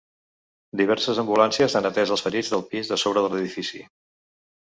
Diverses 0.79 1.19
ambulàncies 1.23 1.75
han 1.79 1.89
atès 1.91 2.13
els 2.15 2.25
ferits 2.27 2.51
del 2.53 2.65
pis 2.71 2.91
de 2.93 2.99
sobre 3.03 3.25
de 3.27 3.31
l’edifici. 3.35 3.83